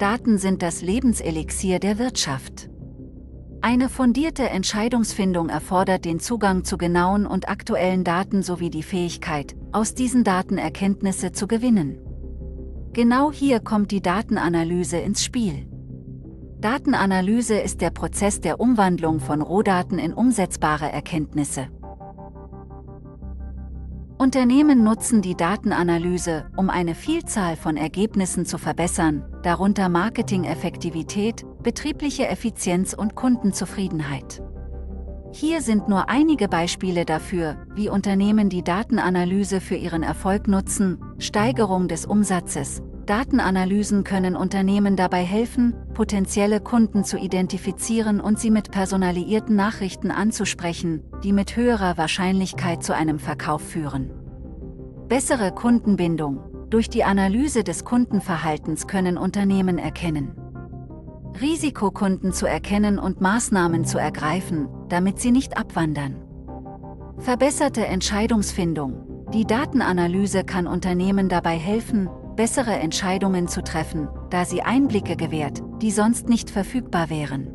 [0.00, 2.70] Daten sind das Lebenselixier der Wirtschaft.
[3.60, 9.94] Eine fundierte Entscheidungsfindung erfordert den Zugang zu genauen und aktuellen Daten sowie die Fähigkeit, aus
[9.94, 11.98] diesen Daten Erkenntnisse zu gewinnen.
[12.94, 15.68] Genau hier kommt die Datenanalyse ins Spiel.
[16.60, 21.68] Datenanalyse ist der Prozess der Umwandlung von Rohdaten in umsetzbare Erkenntnisse.
[24.20, 32.92] Unternehmen nutzen die Datenanalyse, um eine Vielzahl von Ergebnissen zu verbessern, darunter Marketing-Effektivität, betriebliche Effizienz
[32.92, 34.42] und Kundenzufriedenheit.
[35.32, 41.88] Hier sind nur einige Beispiele dafür, wie Unternehmen die Datenanalyse für ihren Erfolg nutzen, Steigerung
[41.88, 42.82] des Umsatzes.
[43.06, 51.02] Datenanalysen können Unternehmen dabei helfen, potenzielle Kunden zu identifizieren und sie mit personalisierten Nachrichten anzusprechen,
[51.24, 54.12] die mit höherer Wahrscheinlichkeit zu einem Verkauf führen.
[55.10, 56.38] Bessere Kundenbindung.
[56.70, 60.36] Durch die Analyse des Kundenverhaltens können Unternehmen erkennen,
[61.40, 66.14] Risikokunden zu erkennen und Maßnahmen zu ergreifen, damit sie nicht abwandern.
[67.18, 69.26] Verbesserte Entscheidungsfindung.
[69.32, 75.90] Die Datenanalyse kann Unternehmen dabei helfen, bessere Entscheidungen zu treffen, da sie Einblicke gewährt, die
[75.90, 77.48] sonst nicht verfügbar wären.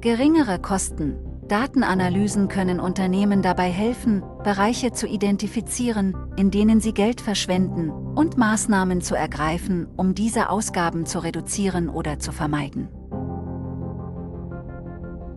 [0.00, 1.16] Geringere Kosten.
[1.48, 9.00] Datenanalysen können Unternehmen dabei helfen, Bereiche zu identifizieren, in denen sie Geld verschwenden, und Maßnahmen
[9.00, 12.88] zu ergreifen, um diese Ausgaben zu reduzieren oder zu vermeiden.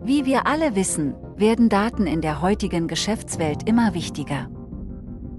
[0.03, 4.49] Wie wir alle wissen, werden Daten in der heutigen Geschäftswelt immer wichtiger.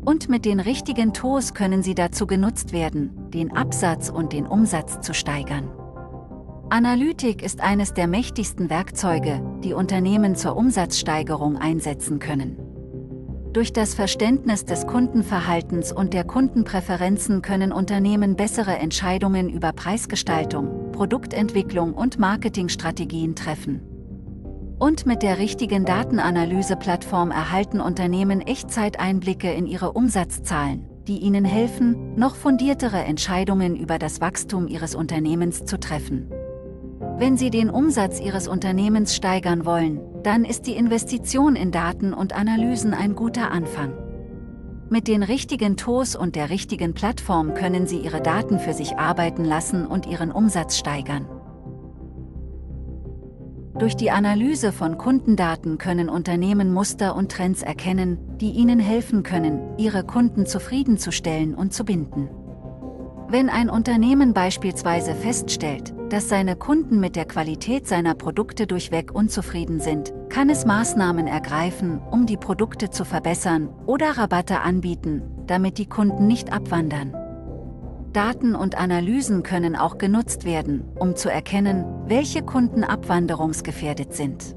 [0.05, 5.01] Und mit den richtigen Tools können sie dazu genutzt werden, den Absatz und den Umsatz
[5.01, 5.71] zu steigern.
[6.69, 12.59] Analytik ist eines der mächtigsten Werkzeuge, die Unternehmen zur Umsatzsteigerung einsetzen können.
[13.53, 21.95] Durch das Verständnis des Kundenverhaltens und der Kundenpräferenzen können Unternehmen bessere Entscheidungen über Preisgestaltung, Produktentwicklung
[21.95, 23.81] und Marketingstrategien treffen.
[24.81, 32.35] Und mit der richtigen Datenanalyse-Plattform erhalten Unternehmen Echtzeiteinblicke in ihre Umsatzzahlen, die ihnen helfen, noch
[32.35, 36.29] fundiertere Entscheidungen über das Wachstum ihres Unternehmens zu treffen.
[37.19, 42.37] Wenn Sie den Umsatz Ihres Unternehmens steigern wollen, dann ist die Investition in Daten und
[42.37, 43.95] Analysen ein guter Anfang.
[44.91, 49.47] Mit den richtigen Tools und der richtigen Plattform können Sie Ihre Daten für sich arbeiten
[49.47, 51.27] lassen und Ihren Umsatz steigern.
[53.79, 59.61] Durch die Analyse von Kundendaten können Unternehmen Muster und Trends erkennen, die ihnen helfen können,
[59.79, 62.29] ihre Kunden zufriedenzustellen und zu binden.
[63.29, 69.81] Wenn ein Unternehmen beispielsweise feststellt, dass seine Kunden mit der Qualität seiner Produkte durchweg unzufrieden
[69.81, 75.87] sind, kann es Maßnahmen ergreifen, um die Produkte zu verbessern oder Rabatte anbieten, damit die
[75.87, 77.15] Kunden nicht abwandern.
[78.13, 84.57] Daten und Analysen können auch genutzt werden, um zu erkennen, welche Kunden abwanderungsgefährdet sind.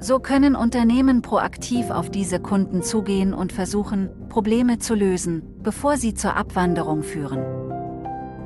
[0.00, 6.14] So können Unternehmen proaktiv auf diese Kunden zugehen und versuchen, Probleme zu lösen, bevor sie
[6.14, 7.57] zur Abwanderung führen.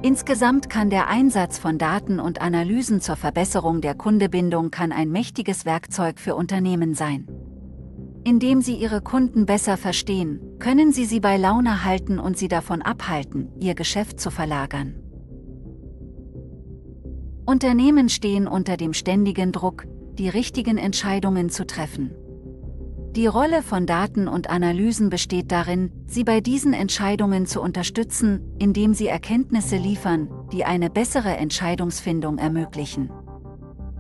[0.05, 5.65] Insgesamt kann der Einsatz von Daten und Analysen zur Verbesserung der Kundebindung kann ein mächtiges
[5.65, 7.29] Werkzeug für Unternehmen sein.
[8.25, 12.83] Indem sie ihre Kunden besser verstehen, können sie sie bei Laune halten und sie davon
[12.83, 14.97] abhalten, ihr Geschäft zu verlagern.
[17.47, 19.87] Unternehmen stehen unter dem ständigen Druck,
[20.19, 22.11] die richtigen Entscheidungen zu treffen.
[23.15, 28.95] Die Rolle von Daten und Analysen besteht darin, sie bei diesen Entscheidungen zu unterstützen, indem
[28.95, 33.11] sie Erkenntnisse liefern, die eine bessere Entscheidungsfindung ermöglichen.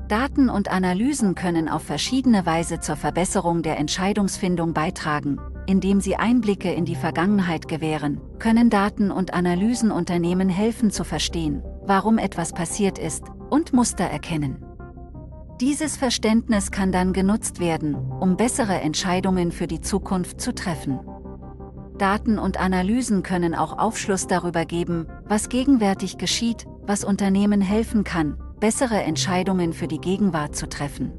[0.09, 6.73] Daten und Analysen können auf verschiedene Weise zur Verbesserung der Entscheidungsfindung beitragen, indem sie Einblicke
[6.73, 12.99] in die Vergangenheit gewähren, können Daten und Analysen Unternehmen helfen zu verstehen, warum etwas passiert
[12.99, 14.72] ist, und Muster erkennen.
[15.63, 20.99] Dieses Verständnis kann dann genutzt werden, um bessere Entscheidungen für die Zukunft zu treffen.
[21.99, 28.37] Daten und Analysen können auch Aufschluss darüber geben, was gegenwärtig geschieht, was Unternehmen helfen kann,
[28.59, 31.13] bessere Entscheidungen für die Gegenwart zu treffen.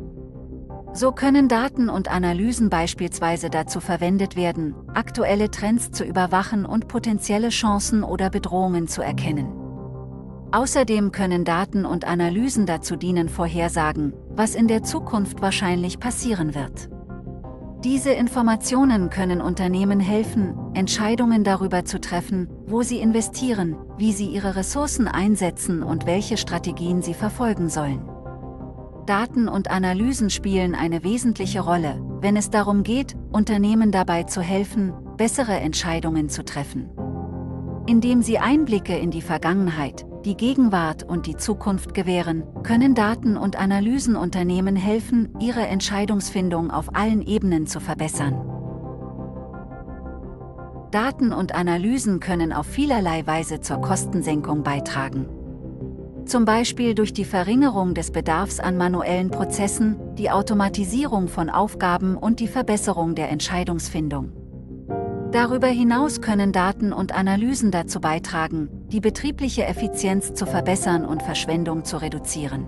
[0.91, 7.47] So können Daten und Analysen beispielsweise dazu verwendet werden, aktuelle Trends zu überwachen und potenzielle
[7.47, 9.63] Chancen oder Bedrohungen zu erkennen.
[10.53, 16.89] Außerdem können Daten und Analysen dazu dienen, Vorhersagen, was in der Zukunft wahrscheinlich passieren wird.
[17.83, 24.55] Diese Informationen können Unternehmen helfen, Entscheidungen darüber zu treffen, wo sie investieren, wie sie ihre
[24.55, 28.07] Ressourcen einsetzen und welche Strategien sie verfolgen sollen.
[29.05, 34.93] Daten und Analysen spielen eine wesentliche Rolle, wenn es darum geht, Unternehmen dabei zu helfen,
[35.17, 36.89] bessere Entscheidungen zu treffen.
[37.85, 43.57] Indem sie Einblicke in die Vergangenheit, die Gegenwart und die Zukunft gewähren, können Daten- und
[43.57, 48.41] Analysenunternehmen helfen, ihre Entscheidungsfindung auf allen Ebenen zu verbessern.
[50.91, 55.27] Daten und Analysen können auf vielerlei Weise zur Kostensenkung beitragen.
[56.25, 62.39] Zum Beispiel durch die Verringerung des Bedarfs an manuellen Prozessen, die Automatisierung von Aufgaben und
[62.39, 64.42] die Verbesserung der Entscheidungsfindung.
[65.33, 71.85] Darüber hinaus können Daten und Analysen dazu beitragen, die betriebliche Effizienz zu verbessern und Verschwendung
[71.85, 72.67] zu reduzieren.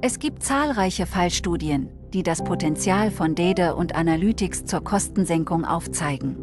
[0.00, 6.36] Es gibt zahlreiche Fallstudien, die das Potenzial von Data und Analytics zur Kostensenkung aufzeigen.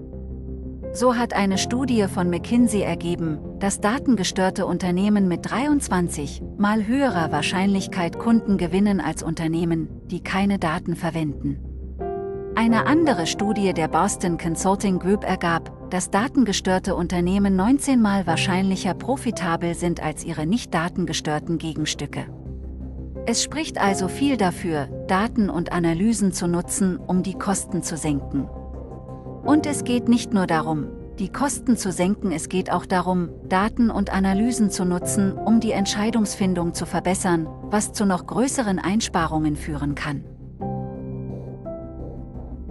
[0.92, 8.20] So hat eine Studie von McKinsey ergeben, dass datengestörte Unternehmen mit 23 mal höherer Wahrscheinlichkeit
[8.20, 11.73] Kunden gewinnen als Unternehmen, die keine Daten verwenden.
[12.56, 19.74] Eine andere Studie der Boston Consulting Group ergab, dass datengestörte Unternehmen 19 mal wahrscheinlicher profitabel
[19.74, 22.26] sind als ihre nicht datengestörten Gegenstücke.
[23.26, 28.48] Es spricht also viel dafür, Daten und Analysen zu nutzen, um die Kosten zu senken.
[29.44, 33.90] Und es geht nicht nur darum, die Kosten zu senken, es geht auch darum, Daten
[33.90, 39.96] und Analysen zu nutzen, um die Entscheidungsfindung zu verbessern, was zu noch größeren Einsparungen führen
[39.96, 40.24] kann.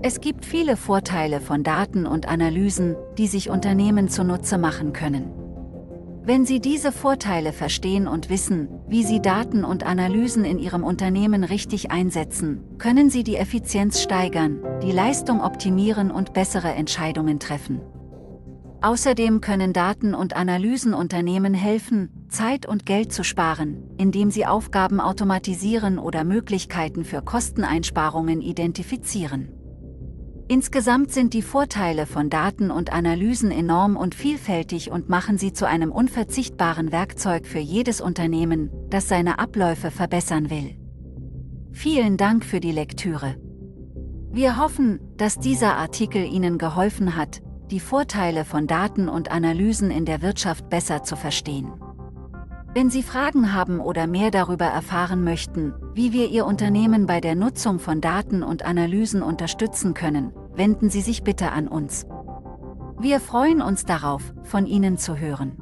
[0.04, 5.30] Es gibt viele Vorteile von Daten und Analysen, die sich Unternehmen zunutze machen können.
[6.24, 11.44] Wenn Sie diese Vorteile verstehen und wissen, wie Sie Daten und Analysen in Ihrem Unternehmen
[11.44, 17.80] richtig einsetzen, können Sie die Effizienz steigern, die Leistung optimieren und bessere Entscheidungen treffen.
[18.80, 24.98] Außerdem können Daten und Analysen Unternehmen helfen, Zeit und Geld zu sparen, indem sie Aufgaben
[24.98, 29.61] automatisieren oder Möglichkeiten für Kosteneinsparungen identifizieren.
[30.52, 35.66] Insgesamt sind die Vorteile von Daten und Analysen enorm und vielfältig und machen sie zu
[35.66, 40.76] einem unverzichtbaren Werkzeug für jedes Unternehmen, das seine Abläufe verbessern will.
[41.72, 43.36] Vielen Dank für die Lektüre.
[44.30, 47.40] Wir hoffen, dass dieser Artikel Ihnen geholfen hat,
[47.70, 51.72] die Vorteile von Daten und Analysen in der Wirtschaft besser zu verstehen.
[52.74, 57.36] Wenn Sie Fragen haben oder mehr darüber erfahren möchten, wie wir Ihr Unternehmen bei der
[57.36, 62.06] Nutzung von Daten und Analysen unterstützen können, wenden Sie sich bitte an uns.
[62.98, 65.61] Wir freuen uns darauf, von Ihnen zu hören.